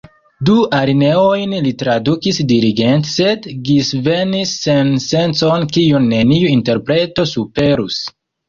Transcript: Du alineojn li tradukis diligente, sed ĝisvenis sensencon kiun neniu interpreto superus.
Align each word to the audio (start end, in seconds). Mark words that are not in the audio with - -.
Du 0.49 0.53
alineojn 0.75 1.51
li 1.65 1.73
tradukis 1.81 2.39
diligente, 2.53 3.11
sed 3.17 3.45
ĝisvenis 3.69 4.55
sensencon 4.65 5.69
kiun 5.77 6.11
neniu 6.17 6.53
interpreto 6.59 7.31
superus. 7.37 8.05